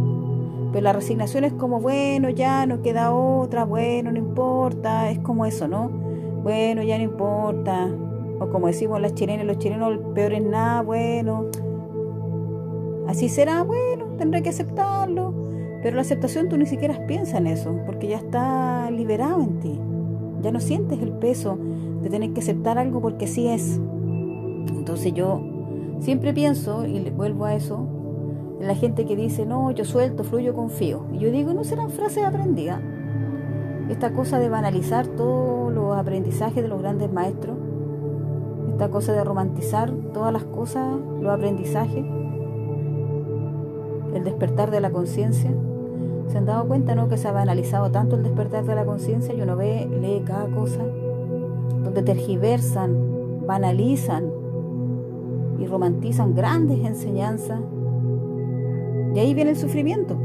Pero 0.72 0.82
la 0.82 0.92
resignación 0.92 1.44
es 1.44 1.54
como, 1.54 1.80
bueno, 1.80 2.28
ya 2.28 2.66
no 2.66 2.82
queda 2.82 3.14
otra, 3.14 3.64
bueno, 3.64 4.12
no 4.12 4.18
importa, 4.18 5.10
es 5.10 5.20
como 5.20 5.46
eso, 5.46 5.66
¿no? 5.66 5.88
Bueno, 5.88 6.82
ya 6.82 6.98
no 6.98 7.04
importa, 7.04 7.88
o 8.40 8.50
como 8.50 8.66
decimos 8.66 9.00
las 9.00 9.14
chilenas, 9.14 9.46
los 9.46 9.56
chilenos, 9.56 9.90
el 9.90 10.00
peor 10.00 10.38
nada, 10.42 10.82
bueno. 10.82 11.46
Así 13.08 13.30
será, 13.30 13.62
bueno, 13.62 14.04
tendré 14.18 14.42
que 14.42 14.50
aceptarlo. 14.50 15.43
Pero 15.84 15.96
la 15.96 16.02
aceptación 16.02 16.48
tú 16.48 16.56
ni 16.56 16.64
siquiera 16.64 17.06
piensas 17.06 17.34
en 17.34 17.46
eso, 17.46 17.78
porque 17.84 18.08
ya 18.08 18.16
está 18.16 18.90
liberado 18.90 19.42
en 19.42 19.60
ti. 19.60 19.78
Ya 20.40 20.50
no 20.50 20.58
sientes 20.58 20.98
el 21.00 21.12
peso 21.12 21.58
de 22.00 22.08
tener 22.08 22.32
que 22.32 22.40
aceptar 22.40 22.78
algo 22.78 23.02
porque 23.02 23.26
sí 23.26 23.48
es. 23.48 23.78
Entonces 24.76 25.12
yo 25.12 25.42
siempre 26.00 26.32
pienso, 26.32 26.86
y 26.86 27.10
vuelvo 27.10 27.44
a 27.44 27.54
eso, 27.54 27.86
en 28.60 28.66
la 28.66 28.74
gente 28.74 29.04
que 29.04 29.14
dice, 29.14 29.44
no, 29.44 29.70
yo 29.72 29.84
suelto, 29.84 30.24
fluyo, 30.24 30.54
confío. 30.54 31.04
Y 31.12 31.18
yo 31.18 31.30
digo, 31.30 31.52
no 31.52 31.64
serán 31.64 31.90
frases 31.90 32.24
aprendidas. 32.24 32.80
Esta 33.90 34.10
cosa 34.14 34.38
de 34.38 34.48
banalizar 34.48 35.06
todos 35.06 35.70
los 35.70 35.94
aprendizajes 35.94 36.62
de 36.62 36.68
los 36.68 36.80
grandes 36.80 37.12
maestros 37.12 37.58
esta 38.74 38.88
cosa 38.88 39.12
de 39.12 39.22
romantizar 39.22 39.92
todas 40.12 40.32
las 40.32 40.42
cosas, 40.42 40.98
los 41.20 41.32
aprendizajes, 41.32 42.04
el 44.14 44.24
despertar 44.24 44.72
de 44.72 44.80
la 44.80 44.90
conciencia. 44.90 45.52
¿Se 46.28 46.38
han 46.38 46.46
dado 46.46 46.66
cuenta, 46.66 46.94
no? 46.94 47.08
Que 47.08 47.16
se 47.16 47.28
ha 47.28 47.32
banalizado 47.32 47.90
tanto 47.90 48.16
el 48.16 48.22
despertar 48.22 48.64
de 48.64 48.74
la 48.74 48.84
conciencia 48.84 49.34
y 49.34 49.40
uno 49.40 49.56
ve, 49.56 49.86
lee 50.00 50.22
cada 50.24 50.46
cosa, 50.46 50.80
donde 51.82 52.02
tergiversan, 52.02 53.46
banalizan 53.46 54.30
y 55.58 55.66
romantizan 55.66 56.34
grandes 56.34 56.84
enseñanzas. 56.84 57.60
Y 59.14 59.18
ahí 59.18 59.34
viene 59.34 59.50
el 59.50 59.56
sufrimiento. 59.56 60.16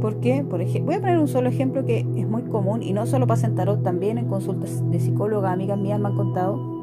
¿Por 0.00 0.16
qué? 0.16 0.44
Por 0.48 0.62
ejemplo, 0.62 0.86
voy 0.86 0.94
a 0.94 1.00
poner 1.00 1.18
un 1.18 1.28
solo 1.28 1.48
ejemplo 1.48 1.84
que 1.84 2.00
es 2.00 2.26
muy 2.26 2.42
común 2.44 2.82
y 2.82 2.92
no 2.92 3.06
solo 3.06 3.26
pasa 3.26 3.46
en 3.46 3.54
tarot, 3.54 3.82
también 3.82 4.18
en 4.18 4.26
consultas 4.26 4.82
de 4.90 4.98
psicóloga, 4.98 5.52
amigas 5.52 5.78
mías 5.78 6.00
me 6.00 6.08
han 6.08 6.16
contado 6.16 6.80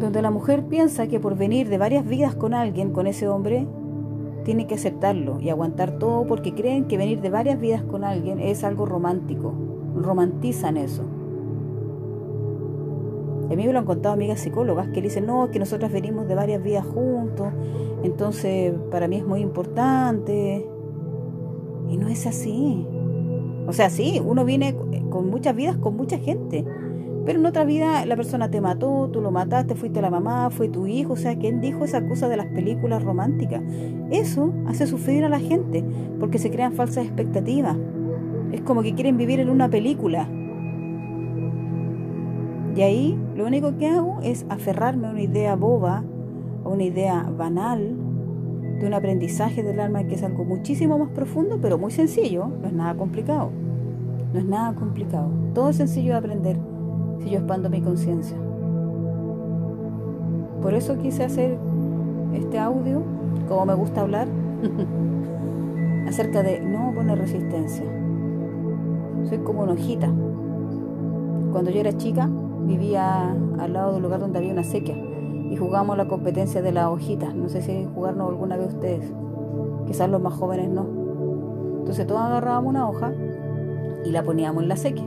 donde 0.00 0.22
la 0.22 0.30
mujer 0.30 0.64
piensa 0.64 1.06
que 1.06 1.20
por 1.20 1.36
venir 1.36 1.68
de 1.68 1.78
varias 1.78 2.06
vidas 2.06 2.34
con 2.34 2.54
alguien, 2.54 2.90
con 2.90 3.06
ese 3.06 3.28
hombre, 3.28 3.66
tiene 4.44 4.66
que 4.66 4.74
aceptarlo 4.74 5.40
y 5.40 5.50
aguantar 5.50 5.98
todo 5.98 6.26
porque 6.26 6.54
creen 6.54 6.86
que 6.86 6.96
venir 6.96 7.20
de 7.20 7.30
varias 7.30 7.60
vidas 7.60 7.82
con 7.82 8.04
alguien 8.04 8.40
es 8.40 8.64
algo 8.64 8.86
romántico, 8.86 9.52
romantizan 9.96 10.76
eso. 10.76 11.02
a 13.50 13.56
mí 13.56 13.66
me 13.66 13.72
lo 13.72 13.80
han 13.80 13.84
contado 13.84 14.14
amigas 14.14 14.40
psicólogas 14.40 14.88
que 14.88 15.02
dicen, 15.02 15.26
no, 15.26 15.50
que 15.50 15.58
nosotras 15.58 15.90
venimos 15.90 16.28
de 16.28 16.34
varias 16.36 16.62
vidas 16.62 16.86
juntos, 16.86 17.48
entonces 18.02 18.72
para 18.90 19.08
mí 19.08 19.16
es 19.16 19.26
muy 19.26 19.40
importante. 19.40 20.66
Y 21.88 21.96
no 21.96 22.06
es 22.06 22.26
así. 22.26 22.86
O 23.66 23.72
sea, 23.72 23.90
sí, 23.90 24.22
uno 24.24 24.44
viene 24.44 24.76
con 25.10 25.28
muchas 25.28 25.56
vidas, 25.56 25.76
con 25.76 25.96
mucha 25.96 26.18
gente, 26.18 26.64
pero 27.24 27.38
en 27.38 27.46
otra 27.46 27.64
vida 27.64 28.04
la 28.06 28.16
persona 28.16 28.50
te 28.50 28.60
mató, 28.60 29.10
tú 29.12 29.20
lo 29.20 29.30
mataste, 29.30 29.74
fuiste 29.74 30.00
la 30.00 30.10
mamá, 30.10 30.50
fue 30.50 30.68
tu 30.68 30.86
hijo. 30.86 31.12
O 31.12 31.16
sea, 31.16 31.36
¿quién 31.36 31.60
dijo 31.60 31.84
esa 31.84 32.06
cosa 32.06 32.28
de 32.28 32.36
las 32.36 32.46
películas 32.46 33.02
románticas? 33.02 33.62
Eso 34.10 34.52
hace 34.66 34.86
sufrir 34.86 35.24
a 35.24 35.28
la 35.28 35.38
gente 35.38 35.84
porque 36.18 36.38
se 36.38 36.50
crean 36.50 36.72
falsas 36.72 37.04
expectativas. 37.04 37.76
Es 38.52 38.62
como 38.62 38.82
que 38.82 38.94
quieren 38.94 39.16
vivir 39.16 39.40
en 39.40 39.50
una 39.50 39.68
película. 39.68 40.28
Y 42.74 42.82
ahí 42.82 43.18
lo 43.36 43.46
único 43.46 43.76
que 43.76 43.88
hago 43.88 44.20
es 44.22 44.46
aferrarme 44.48 45.08
a 45.08 45.10
una 45.10 45.22
idea 45.22 45.56
boba, 45.56 46.04
a 46.64 46.68
una 46.68 46.84
idea 46.84 47.28
banal, 47.36 47.96
de 48.80 48.86
un 48.86 48.94
aprendizaje 48.94 49.62
del 49.62 49.78
alma 49.78 50.04
que 50.04 50.14
es 50.14 50.22
algo 50.22 50.44
muchísimo 50.44 50.98
más 50.98 51.10
profundo, 51.10 51.58
pero 51.60 51.76
muy 51.76 51.90
sencillo, 51.90 52.46
no 52.46 52.66
es 52.66 52.72
nada 52.72 52.94
complicado. 52.94 53.50
No 54.32 54.38
es 54.38 54.46
nada 54.46 54.74
complicado. 54.74 55.28
Todo 55.54 55.70
es 55.70 55.76
sencillo 55.76 56.12
de 56.12 56.18
aprender 56.18 56.69
si 57.22 57.30
yo 57.30 57.38
expando 57.38 57.70
mi 57.70 57.80
conciencia. 57.80 58.36
Por 60.62 60.74
eso 60.74 60.98
quise 60.98 61.24
hacer 61.24 61.58
este 62.34 62.58
audio, 62.58 63.02
como 63.48 63.66
me 63.66 63.74
gusta 63.74 64.02
hablar, 64.02 64.28
acerca 66.08 66.42
de 66.42 66.60
no 66.60 66.92
poner 66.94 67.18
resistencia. 67.18 67.84
Soy 69.28 69.38
como 69.38 69.62
una 69.62 69.72
hojita. 69.72 70.08
Cuando 71.52 71.70
yo 71.70 71.80
era 71.80 71.96
chica, 71.96 72.28
vivía 72.66 73.34
al 73.58 73.72
lado 73.72 73.94
del 73.94 74.02
lugar 74.02 74.20
donde 74.20 74.38
había 74.38 74.52
una 74.52 74.64
sequía 74.64 74.96
y 75.50 75.56
jugamos 75.56 75.96
la 75.96 76.06
competencia 76.06 76.62
de 76.62 76.72
la 76.72 76.90
hojita. 76.90 77.32
No 77.32 77.48
sé 77.48 77.62
si 77.62 77.86
jugaron 77.94 78.20
alguna 78.20 78.56
vez 78.56 78.68
ustedes. 78.68 79.12
Quizás 79.86 80.08
los 80.08 80.20
más 80.20 80.34
jóvenes 80.34 80.70
no. 80.70 80.86
Entonces 81.80 82.06
todos 82.06 82.20
agarrábamos 82.20 82.70
una 82.70 82.88
hoja 82.88 83.12
y 84.04 84.10
la 84.10 84.22
poníamos 84.22 84.62
en 84.62 84.68
la 84.68 84.76
sequía 84.76 85.06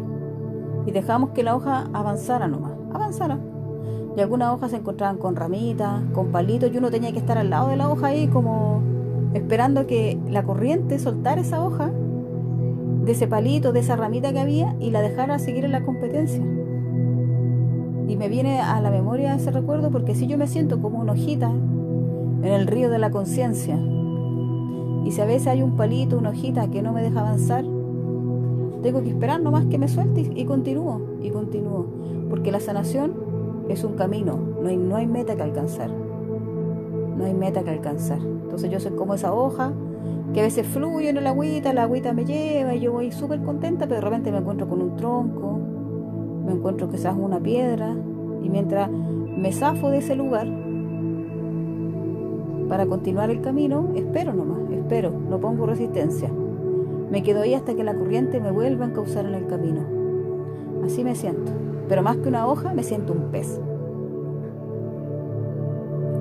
y 0.86 0.92
dejamos 0.92 1.32
que 1.32 1.44
la 1.44 1.56
hoja 1.56 1.88
avanzara 1.94 2.48
nomás, 2.48 2.74
avanzara. 2.94 3.40
Y 4.16 4.22
algunas 4.22 4.54
hojas 4.54 4.72
se 4.72 4.78
encontraban 4.78 5.18
con 5.18 5.36
ramitas, 5.36 6.02
con 6.14 6.28
palitos, 6.28 6.72
y 6.72 6.78
uno 6.78 6.92
tenía 6.92 7.12
que 7.12 7.20
estar 7.20 7.38
al 7.38 7.50
lado 7.50 7.70
de 7.70 7.78
la 7.78 7.90
hoja 7.90 8.08
ahí 8.08 8.28
como 8.28 8.82
esperando 9.34 9.88
que 9.88 10.20
la 10.30 10.44
corriente 10.44 11.00
soltara 11.00 11.42
esa 11.42 11.64
hoja 11.64 11.92
de 13.04 13.12
ese 13.12 13.28
palito, 13.28 13.74
de 13.74 13.80
esa 13.80 13.96
ramita 13.96 14.32
que 14.32 14.40
había 14.40 14.76
y 14.80 14.92
la 14.92 15.02
dejara 15.02 15.40
seguir 15.40 15.66
en 15.66 15.72
la 15.72 15.84
competencia. 15.84 16.44
Y 18.08 18.16
me 18.16 18.30
viene 18.30 18.62
a 18.62 18.80
la 18.82 18.92
memoria 18.92 19.36
ese 19.36 19.52
recuerdo 19.52 19.90
porque 19.90 20.16
si 20.16 20.28
yo 20.28 20.38
me 20.38 20.48
siento 20.48 20.82
como 20.82 21.00
una 21.00 21.14
hojita 21.14 21.50
en 21.50 22.46
el 22.46 22.68
río 22.68 22.90
de 22.90 23.00
la 23.00 23.12
conciencia 23.12 23.78
y 25.06 25.12
si 25.12 25.20
a 25.20 25.26
veces 25.26 25.48
hay 25.48 25.62
un 25.62 25.76
palito, 25.76 26.18
una 26.18 26.30
hojita 26.30 26.70
que 26.70 26.82
no 26.82 26.94
me 26.94 27.02
deja 27.02 27.22
avanzar, 27.22 27.66
tengo 28.84 29.02
que 29.02 29.10
esperar 29.10 29.42
nomás 29.42 29.66
que 29.66 29.80
me 29.80 29.88
suelte 29.88 30.30
y, 30.36 30.46
continúo, 30.46 31.02
y 31.22 31.30
continúo. 31.32 31.88
Porque 32.30 32.52
la 32.52 32.60
sanación 32.60 33.14
es 33.70 33.84
un 33.84 33.94
camino, 33.94 34.38
no 34.62 34.68
hay, 34.68 34.78
no 34.78 34.98
hay 34.98 35.08
meta 35.08 35.36
que 35.36 35.42
alcanzar. 35.42 35.90
No 35.90 37.26
hay 37.26 37.34
meta 37.34 37.64
que 37.64 37.72
alcanzar. 37.72 38.20
Entonces 38.20 38.70
yo 38.70 38.80
soy 38.80 38.92
como 38.92 39.16
esa 39.16 39.34
hoja 39.34 39.72
que 40.34 40.42
a 40.42 40.44
veces 40.44 40.68
fluye 40.68 41.10
en 41.10 41.18
el 41.18 41.28
agüita, 41.28 41.74
la 41.74 41.84
agüita 41.84 42.12
me 42.14 42.26
lleva 42.26 42.76
y 42.76 42.82
yo 42.82 42.92
voy 42.92 43.12
súper 43.12 43.42
contenta, 43.42 43.88
pero 43.88 44.02
de 44.02 44.02
repente 44.02 44.32
me 44.32 44.40
encuentro 44.40 44.68
con 44.68 44.82
un 44.82 44.96
tronco, 44.96 45.60
me 46.46 46.52
encuentro 46.52 46.90
quizás 46.90 47.16
una 47.18 47.40
piedra, 47.40 47.96
y 48.42 48.50
mientras 48.50 48.90
me 48.90 49.52
zafo 49.54 49.90
de 49.90 50.00
ese 50.00 50.16
lugar 50.16 50.48
para 52.68 52.86
continuar 52.88 53.30
el 53.30 53.42
camino, 53.42 53.90
espero 53.96 54.34
nomás, 54.34 54.60
espero, 54.72 55.12
no 55.12 55.40
pongo 55.40 55.68
resistencia 55.68 56.30
Me 57.14 57.22
quedo 57.22 57.42
ahí 57.42 57.54
hasta 57.54 57.76
que 57.76 57.84
la 57.84 57.94
corriente 57.94 58.42
me 58.42 58.50
vuelva 58.50 58.86
a 58.86 58.88
encauzar 58.88 59.28
en 59.28 59.36
el 59.36 59.46
camino. 59.46 59.82
Así 60.84 61.04
me 61.04 61.14
siento. 61.14 61.52
Pero 61.88 62.02
más 62.02 62.18
que 62.18 62.28
una 62.28 62.48
hoja, 62.48 62.74
me 62.74 62.82
siento 62.82 63.14
un 63.14 63.30
pez. 63.30 63.62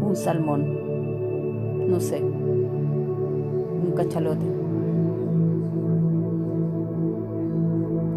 Un 0.02 0.14
salmón. 0.14 1.88
No 1.88 1.98
sé. 1.98 2.20
Un 2.20 3.94
cachalote. 3.96 4.44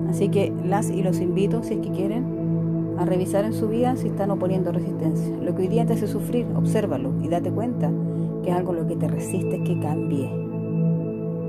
Así 0.09 0.27
que 0.27 0.51
las 0.65 0.89
y 0.89 1.01
los 1.01 1.21
invito, 1.21 1.63
si 1.63 1.75
es 1.75 1.79
que 1.79 1.91
quieren, 1.91 2.97
a 2.97 3.05
revisar 3.05 3.45
en 3.45 3.53
su 3.53 3.69
vida 3.69 3.95
si 3.95 4.09
están 4.09 4.31
oponiendo 4.31 4.73
resistencia. 4.73 5.33
Lo 5.37 5.55
que 5.55 5.61
hoy 5.61 5.69
día 5.69 5.85
te 5.85 5.93
hace 5.93 6.07
sufrir, 6.07 6.45
obsérvalo 6.53 7.13
y 7.23 7.29
date 7.29 7.51
cuenta 7.51 7.89
que 8.43 8.49
es 8.49 8.55
algo 8.57 8.73
lo 8.73 8.85
que 8.85 8.97
te 8.97 9.07
resiste 9.07 9.63
que 9.63 9.79
cambie. 9.79 10.44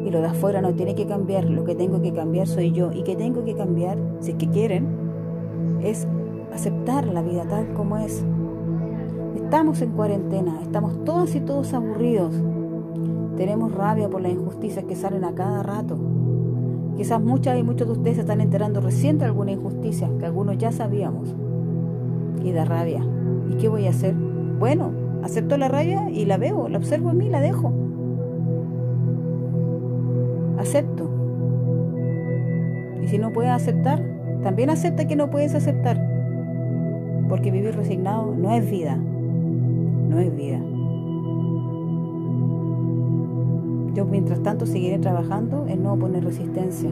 Y 0.07 0.11
lo 0.11 0.21
de 0.21 0.29
afuera 0.29 0.63
no 0.63 0.73
tiene 0.73 0.95
que 0.95 1.05
cambiar, 1.05 1.47
lo 1.47 1.65
que 1.65 1.75
tengo 1.75 2.01
que 2.01 2.13
cambiar 2.13 2.47
soy 2.47 2.71
yo. 2.71 2.93
Y 2.93 3.03
que 3.03 3.17
tengo 3.17 3.45
que 3.45 3.57
cambiar, 3.57 3.99
si 4.21 4.31
es 4.31 4.37
que 4.37 4.49
quieren, 4.49 4.87
es 5.83 6.07
aceptar 6.55 7.09
la 7.09 7.23
vida 7.23 7.45
tal 7.49 7.75
como 7.75 7.99
es. 7.99 8.25
Estamos 9.35 9.83
en 9.83 9.91
cuarentena, 9.91 10.61
estamos 10.63 11.05
todos 11.05 11.35
y 11.35 11.41
todos 11.41 11.75
aburridos. 11.75 12.37
Tenemos 13.37 13.75
rabia 13.75 14.09
por 14.09 14.21
las 14.21 14.31
injusticias 14.31 14.85
que 14.85 14.95
salen 14.95 15.25
a 15.25 15.35
cada 15.35 15.65
rato. 15.65 15.99
Quizás 16.97 17.21
muchas 17.21 17.59
y 17.59 17.65
muchos 17.65 17.89
de 17.89 17.95
ustedes 17.95 18.15
se 18.15 18.21
están 18.21 18.41
enterando 18.41 18.81
recién 18.81 19.19
de 19.19 19.25
alguna 19.25 19.51
injusticia 19.51 20.09
que 20.21 20.27
algunos 20.27 20.57
ya 20.57 20.71
sabíamos. 20.71 21.35
Y 22.45 22.53
da 22.53 22.65
rabia. 22.65 23.05
¿Y 23.51 23.57
qué 23.57 23.69
voy 23.69 23.89
a 23.89 23.91
hacer? 23.91 24.15
Bueno, 24.15 24.93
acepto 25.25 25.57
la 25.57 25.67
rabia 25.67 26.09
y 26.11 26.27
la 26.27 26.37
veo, 26.37 26.69
la 26.69 26.79
observo 26.79 27.11
en 27.11 27.19
mí, 27.19 27.29
la 27.29 27.41
dejo. 27.41 27.86
Acepto. 30.59 31.11
Y 33.03 33.09
si 33.09 33.19
no 33.19 33.33
puedes 33.33 33.53
aceptar, 33.53 34.03
también 34.43 34.71
acepta 34.71 35.07
que 35.07 35.17
no 35.17 35.31
puedes 35.31 35.55
aceptar. 35.55 36.01
Porque 37.29 37.51
vivir 37.51 37.75
resignado 37.75 38.35
no 38.35 38.53
es 38.53 38.71
vida. 38.71 38.97
No 38.97 40.19
es 40.19 40.35
vida. 40.35 40.61
Yo 43.95 44.05
mientras 44.05 44.43
tanto 44.43 44.67
seguiré 44.67 44.99
trabajando 44.99 45.67
en 45.69 45.83
no 45.83 45.99
poner 45.99 46.25
resistencia. 46.25 46.91